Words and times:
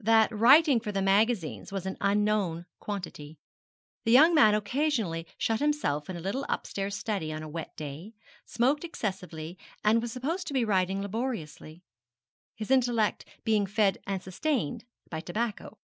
That 0.00 0.34
writing 0.36 0.80
for 0.80 0.90
the 0.90 1.00
magazines 1.00 1.70
was 1.70 1.86
an 1.86 1.96
unknown 2.00 2.66
quantity. 2.80 3.38
The 4.04 4.10
young 4.10 4.34
man 4.34 4.52
occasionally 4.56 5.28
shut 5.38 5.60
himself 5.60 6.10
in 6.10 6.16
a 6.16 6.20
little 6.20 6.44
upstairs 6.48 6.96
study 6.96 7.32
on 7.32 7.44
a 7.44 7.48
wet 7.48 7.76
day, 7.76 8.14
smoked 8.44 8.82
excessively, 8.82 9.56
and 9.84 10.02
was 10.02 10.10
supposed 10.10 10.48
to 10.48 10.52
be 10.54 10.64
writing 10.64 11.00
laboriously, 11.02 11.84
his 12.56 12.72
intellect 12.72 13.24
being 13.44 13.64
fed 13.64 13.98
and 14.08 14.20
sustained 14.20 14.86
by 15.08 15.20
tobacco. 15.20 15.78